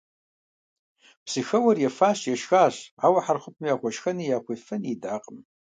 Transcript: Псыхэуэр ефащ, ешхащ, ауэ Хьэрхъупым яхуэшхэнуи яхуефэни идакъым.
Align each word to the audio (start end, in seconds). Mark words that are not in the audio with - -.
Псыхэуэр 1.25 1.77
ефащ, 1.89 2.19
ешхащ, 2.33 2.75
ауэ 3.05 3.19
Хьэрхъупым 3.25 3.65
яхуэшхэнуи 3.73 4.31
яхуефэни 4.37 4.89
идакъым. 4.93 5.39